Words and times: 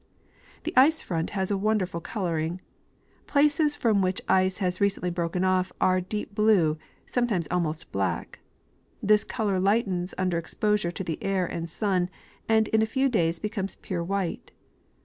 The 0.63 0.73
ice 0.75 1.03
front 1.03 1.29
has 1.37 1.51
a 1.51 1.57
wonderful 1.59 2.01
coloring. 2.01 2.59
Places 3.27 3.75
from 3.75 4.01
which 4.01 4.19
ice 4.27 4.57
has 4.57 4.81
recently 4.81 5.11
broken 5.11 5.43
off' 5.43 5.71
are 5.79 6.01
deep 6.01 6.33
blue, 6.33 6.79
sometimes 7.05 7.47
almost 7.51 7.91
Iflack. 7.91 8.39
This 9.03 9.23
color 9.23 9.59
lightens 9.59 10.15
under 10.17 10.39
exposure 10.39 10.89
to 10.89 11.03
the 11.03 11.23
air 11.23 11.45
and 11.45 11.69
sun, 11.69 12.09
and 12.49 12.67
in 12.69 12.81
a 12.81 12.87
few 12.87 13.09
days 13.09 13.37
becomes 13.37 13.75
pure 13.75 14.03
white. 14.03 14.49